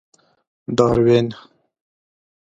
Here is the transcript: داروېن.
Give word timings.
داروېن. 0.77 1.27